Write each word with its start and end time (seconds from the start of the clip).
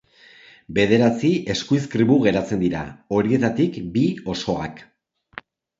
Bederatzi 0.77 1.31
eskuizkribu 1.55 2.17
geratzen 2.25 2.65
dira, 2.67 2.83
horietatik 3.19 3.81
bi 3.99 4.11
osoak. 4.37 4.85